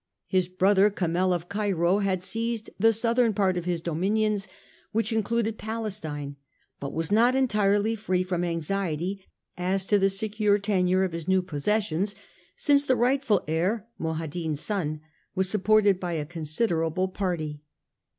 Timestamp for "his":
0.25-0.47, 3.65-3.81, 11.11-11.27